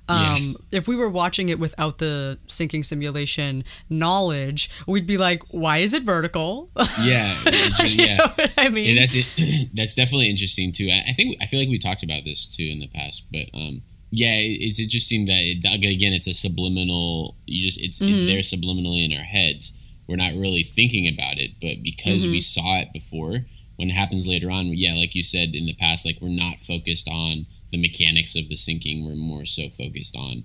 [0.09, 0.33] Yeah.
[0.35, 5.77] Um, if we were watching it without the sinking simulation knowledge, we'd be like, "Why
[5.77, 6.69] is it vertical?"
[7.01, 8.25] Yeah, it's just- You know
[8.57, 8.89] I mean?
[8.89, 9.69] And that's it.
[9.73, 10.89] that's definitely interesting too.
[10.91, 13.45] I, I think I feel like we talked about this too in the past, but
[13.53, 17.35] um, yeah, it's interesting that it, again, it's a subliminal.
[17.45, 18.27] You just it's it's Mhm.
[18.27, 19.77] there subliminally in our heads.
[20.07, 22.43] We're not really thinking about it, but because we Mhm.
[22.43, 23.45] saw it before,
[23.77, 26.59] when it happens later on, yeah, like you said in the past, like we're not
[26.59, 29.05] focused on the mechanics of the sinking.
[29.05, 30.43] We're more so focused on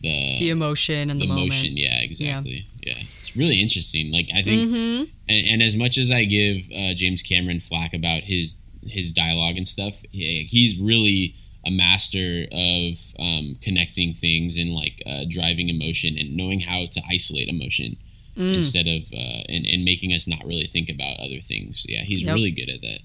[0.00, 1.48] the the emotion and the, moment.
[1.48, 1.76] motion.
[1.76, 2.66] Yeah, exactly.
[2.82, 2.94] Yeah.
[3.18, 4.10] it's really interesting.
[4.10, 5.10] Like I think, Mhm.
[5.28, 9.56] and, and as much as I give uh, James Cameron flack about his his dialogue
[9.56, 11.34] and stuff, he, he's really
[11.66, 17.00] a master of um, connecting things and like uh, driving emotion and knowing how to
[17.10, 17.96] isolate emotion
[18.36, 18.56] Mm.
[18.56, 21.86] instead of uh, and, and making us not really think about other things.
[21.88, 22.34] Yeah, he's Yep.
[22.34, 22.98] really good at that.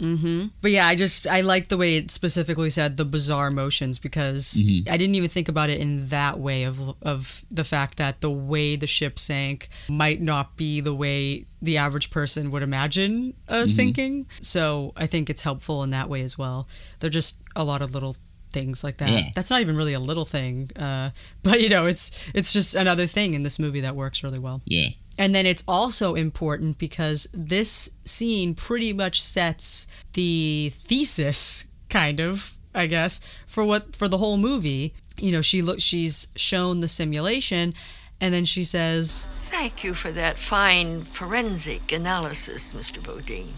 [0.00, 3.98] Hmm But yeah, I just I like the way it specifically said the bizarre motions
[3.98, 4.88] because Mhm.
[4.90, 8.30] I didn't even think about it in that way of of the fact that the
[8.30, 13.62] way the ship sank might not be the way the average person would imagine uh,
[13.64, 13.68] Mhm.
[13.68, 14.26] sinking.
[14.40, 16.68] So I think it's helpful in that way as well.
[17.00, 18.16] They're just a lot of little
[18.52, 19.10] things like that.
[19.10, 19.30] Yeah.
[19.34, 21.10] That's not even really a little thing, uh,
[21.42, 24.60] but you know, it's it's just another thing in this movie that works really well.
[24.66, 24.90] Yeah.
[25.18, 32.56] And then it's also important because this scene pretty much sets the thesis, kind of,
[32.74, 34.94] I guess, for what for the whole movie.
[35.18, 37.72] You know, she look she's shown the simulation
[38.20, 43.02] and then she says, Thank you for that fine forensic analysis, Mr.
[43.02, 43.54] Bodine.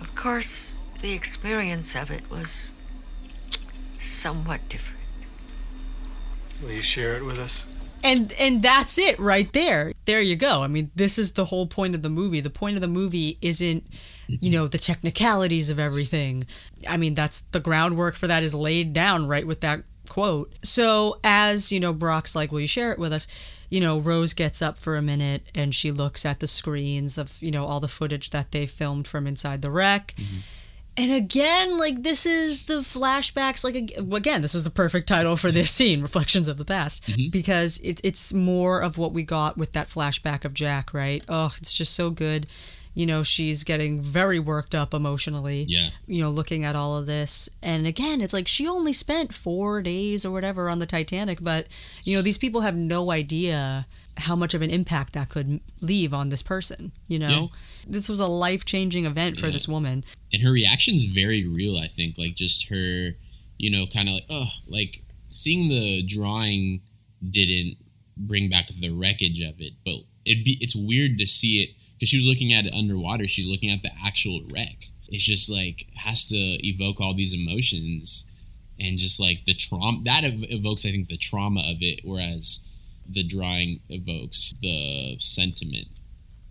[0.00, 2.72] Of course, the experience of it was
[4.00, 5.00] somewhat different.
[6.62, 7.66] Will you share it with us?
[8.06, 9.92] And and that's it right there.
[10.04, 10.62] There you go.
[10.62, 12.40] I mean, this is the whole point of the movie.
[12.40, 13.84] The point of the movie isn't
[14.28, 16.46] you know the technicalities of everything.
[16.88, 20.52] I mean, that's the groundwork for that is laid down right with that quote.
[20.62, 23.26] So as you know, Brock's like, "Will you share it with us?"
[23.68, 27.42] You know, Rose gets up for a minute and she looks at the screens of
[27.42, 30.14] you know all the footage that they filmed from inside the wreck.
[30.16, 30.38] Mm-hmm.
[30.98, 33.62] And again, like this is the flashbacks.
[33.64, 33.74] Like
[34.14, 37.30] again, this is the perfect title for this scene, "Reflections of the Past," Mm-hmm.
[37.30, 40.94] because it, it's more of what we got with that flashback of Jack.
[40.94, 41.24] Right?
[41.28, 42.46] Oh, it's just so good.
[42.94, 45.66] You know, she's getting very worked up emotionally.
[45.68, 45.88] Yeah.
[46.06, 49.82] You know, looking at all of this, and again, it's like she only spent four
[49.82, 51.66] days or whatever on the Titanic, but
[52.04, 53.86] you know, these people have no idea
[54.18, 56.92] how much of an impact that could leave on this person.
[57.08, 57.46] You know, Yeah.
[57.86, 59.52] this was a life changing event for Yeah.
[59.52, 60.04] this woman.
[60.32, 63.16] and her reaction's very real i think like just her
[63.58, 66.82] you know kind of like oh like seeing the drawing
[67.30, 67.76] didn't
[68.16, 72.08] bring back the wreckage of it but it'd be it's weird to see it because
[72.08, 75.86] she was looking at it underwater she's looking at the actual wreck it's just like
[75.94, 78.26] has to evoke all these emotions
[78.80, 82.64] and just like the trauma that ev- evokes i think the trauma of it whereas
[83.08, 85.86] the drawing evokes the sentiment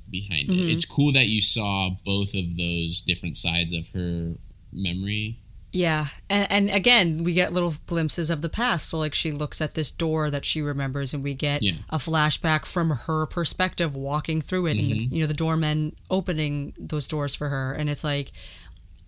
[0.10, 0.58] behind Mhm.
[0.70, 4.36] it it's cool that you saw both of those different sides of her
[4.72, 5.40] memory
[5.74, 8.88] Yeah, and, and again, we get little glimpses of the past.
[8.88, 11.74] So, like, she looks at this door that she remembers, and we get Yeah.
[11.90, 15.12] a flashback from her perspective walking through it, and Mhm.
[15.12, 18.32] you know the doormen opening those doors for her, and it's like,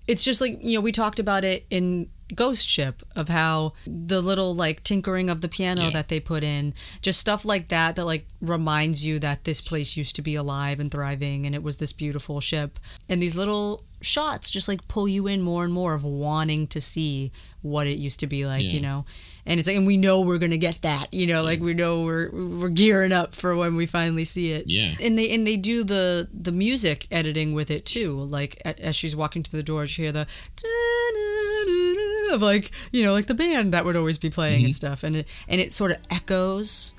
[0.07, 4.21] it's just like you know we talked about it in Ghost Ship of how the
[4.21, 5.89] little like tinkering of the piano Yeah.
[5.91, 9.95] that they put in, just stuff like that that like reminds you that this place
[9.97, 13.83] used to be alive and thriving, and it was this beautiful ship, and these little
[14.01, 17.97] shots just like pull you in more and more of wanting to see what it
[17.97, 18.69] used to be like, Yeah.
[18.71, 19.05] you know.
[19.45, 22.01] And it's like, and we know we're gonna get that, you know, like we know
[22.03, 24.65] we're we're gearing up for when we finally see it.
[24.67, 24.93] Yeah.
[25.01, 28.13] And they and they do the the music editing with it too.
[28.17, 30.27] Like as she's walking to the door you hear the
[32.31, 35.15] of like you know like the band that would always be playing and stuff, and
[35.17, 36.93] it and it sort of echoes.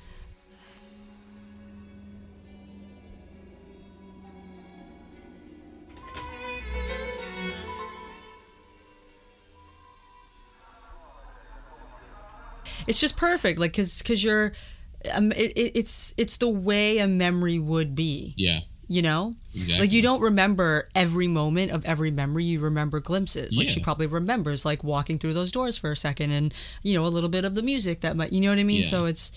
[12.87, 14.53] It's just perfect, like because because you're,
[15.13, 18.33] um, it, it, it's it's the way a memory would be.
[18.35, 19.35] Yeah you know?
[19.53, 19.79] Exactly.
[19.79, 23.57] like you don't remember every moment of every memory you remember glimpses.
[23.57, 27.05] Like she probably remembers like walking through those doors for a second and you know
[27.05, 28.81] a little bit of the music that might you know what i mean?
[28.81, 28.87] Yeah.
[28.87, 29.31] so it's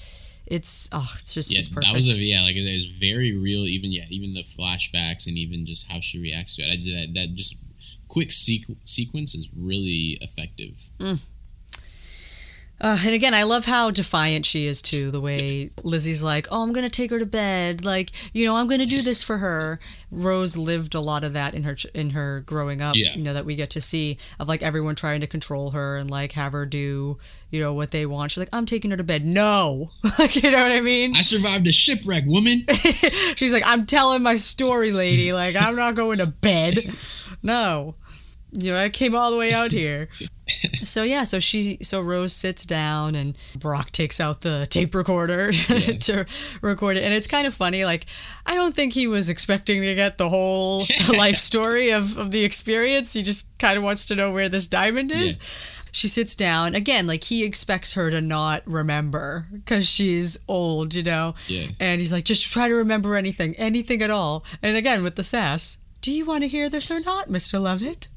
[0.47, 3.37] it's oh it's just yeah it's perfect that was a yeah like it was very
[3.37, 6.73] real even yeah even the flashbacks and even just how she reacts to it.
[6.73, 7.57] I just, that, that just
[8.09, 11.19] quick sequ- sequence is really effective mm.
[12.83, 15.13] Uh, and again, I love how defiant she is too.
[15.13, 17.85] The way Lizzie's like, "Oh, I'm gonna take her to bed.
[17.85, 19.79] Like, you know, I'm gonna do this for her."
[20.11, 22.97] Rose lived a lot of that in her in her growing up.
[22.97, 23.15] Yeah.
[23.15, 26.11] You know that we get to see of like everyone trying to control her and
[26.11, 27.19] like have her do
[27.51, 28.33] you know what they want.
[28.33, 31.15] She's like, "I'm taking her to bed." No, like you know what I mean?
[31.15, 32.67] i survived a shipwreck woman
[33.37, 35.33] She's like, "I'm telling my story, lady.
[35.33, 36.79] Like, I'm not going to bed."
[37.43, 37.97] No.
[38.53, 40.09] You know, I came all the way out here.
[40.85, 45.53] So yeah, so she so Rose sits down and Brock takes out the tape recorder
[45.53, 46.27] to
[46.61, 47.05] record it.
[47.05, 48.07] And it's kind of funny, like
[48.45, 50.83] I don't think he was expecting to get the whole
[51.17, 53.13] life story of, of the experience.
[53.13, 55.39] He just kind of wants to know where this diamond is.
[55.93, 61.03] She sits down again, like he expects her to not remember because she's old, you
[61.03, 61.35] know.
[61.47, 61.67] Yeah.
[61.79, 64.45] And he's like, just try to remember anything, anything at all.
[64.63, 67.61] And again, with the sass, do you want to hear this or not, Mr.
[67.61, 68.09] Lovett?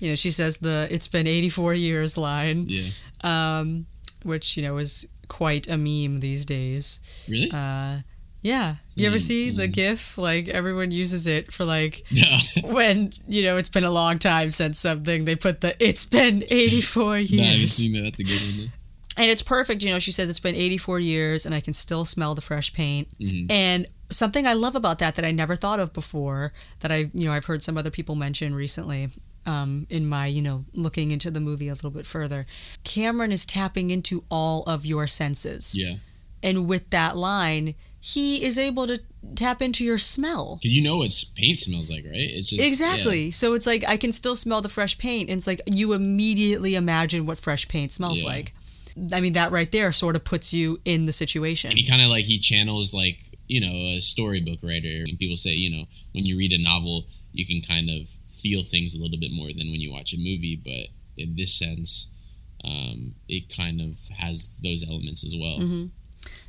[0.00, 2.90] You know, she says the "It's been 84 years" line, yeah
[3.22, 3.86] um,
[4.22, 7.26] which you know is quite a meme these days.
[7.28, 7.98] really Uh,
[8.42, 10.16] yeah, you ever see the GIF?
[10.16, 14.50] Like everyone uses it for like no when you know it's been a long time
[14.50, 15.24] since something.
[15.26, 18.72] They put the "It's been 84 no i've years." seen that that's a good one
[19.16, 19.82] and it's perfect.
[19.84, 22.72] You know, she says it's been 84 years and I can still smell the fresh
[22.72, 23.08] paint.
[23.50, 27.26] And something I love about that that I never thought of before that I, you
[27.26, 29.10] know, I've heard some other people mention recently
[29.46, 32.44] um, in my, you know, looking into the movie a little bit further.
[32.84, 35.74] Cameron is tapping into all of your senses.
[35.76, 35.94] yeah
[36.42, 39.00] And with that line, he is able to
[39.34, 40.56] tap into your smell.
[40.56, 43.30] because you know what paint smells like right it's just Exactly.
[43.30, 46.74] So it's like I can still smell the fresh paint, and it's like you immediately
[46.74, 48.28] imagine what fresh paint smells Yeah.
[48.30, 48.54] like.
[49.12, 51.70] I mean, that right there sort of puts you in the situation.
[51.70, 53.18] and he kind of like he channels like
[53.50, 55.84] you know a storybook writer and people say you know
[56.14, 56.96] when you read a novel
[57.32, 58.06] you can kind of
[58.42, 60.86] feel things a little bit more than when you watch a movie but
[61.22, 62.08] in this sense
[62.64, 65.86] um, it kind of has those elements as well Mm-hmm.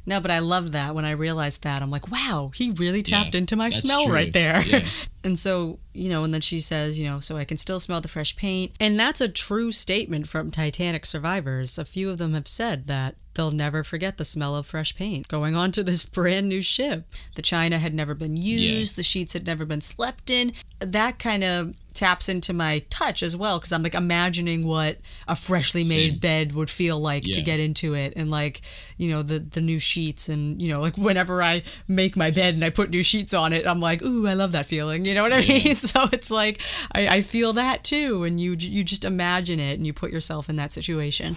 [0.05, 1.81] No, but I love that when I realized that.
[1.83, 4.13] I'm like, wow, he really tapped Yeah, into my smell true.
[4.13, 4.59] right there.
[4.65, 4.81] Yeah.
[5.23, 8.01] and so, you know, and then she says, you know, so I can still smell
[8.01, 8.71] the fresh paint.
[8.79, 11.77] And that's a true statement from Titanic survivors.
[11.77, 15.27] A few of them have said that they'll never forget the smell of fresh paint
[15.27, 17.05] going onto this brand new ship.
[17.35, 18.97] The china had never been used, Yeah.
[18.97, 20.53] the sheets had never been slept in.
[20.79, 25.35] That kind of taps into my touch as well because I'm like imagining what a
[25.35, 26.19] freshly made Same.
[26.19, 28.61] bed would feel like to get into it and like
[28.97, 32.53] you know the the new sheets and you know like whenever I make my bed
[32.53, 35.13] and I put new sheets on it I'm like ooh I love that feeling you
[35.13, 36.61] know what I mean so it's like
[36.95, 40.47] I, I feel that too and you you just imagine it and you put yourself
[40.49, 41.35] in that situation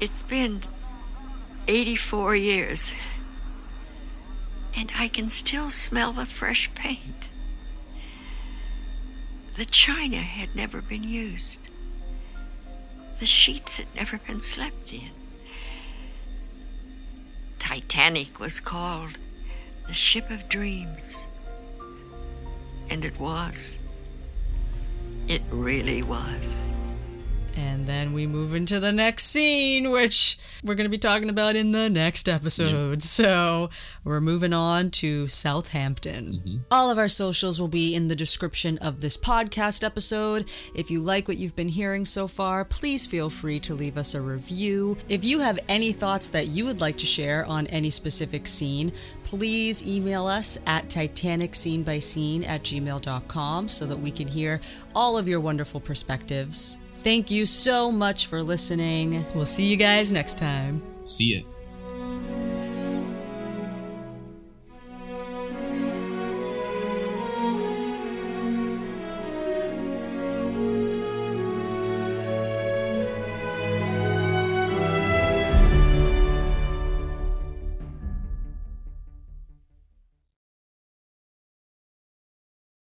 [0.00, 0.62] It's been
[1.70, 2.94] 84 years,
[4.76, 7.28] and I can still smell the fresh paint.
[9.56, 11.60] The china had never been used.
[13.20, 15.10] The sheets had never been slept in.
[17.60, 19.16] Titanic was called
[19.86, 21.24] the ship of dreams.
[22.90, 23.78] And it was.
[25.28, 26.68] It really was.
[27.56, 31.56] And then we move into the next scene, which we're going to be talking about
[31.56, 33.02] in the next episode.
[33.02, 33.70] So
[34.04, 36.42] we're moving on to Southampton.
[36.44, 36.56] Mm-hmm.
[36.70, 40.48] All of our socials will be in the description of this podcast episode.
[40.74, 44.14] If you like what you've been hearing so far, please feel free to leave us
[44.14, 44.96] a review.
[45.08, 48.92] If you have any thoughts that you would like to share on any specific scene,
[49.24, 54.60] please email us at titanicscenebyscene at gmail.com so that we can hear
[54.94, 56.78] all of your wonderful perspectives.
[57.02, 59.24] Thank you so much for listening.
[59.34, 60.82] We'll see you guys next time.
[61.04, 61.46] See it.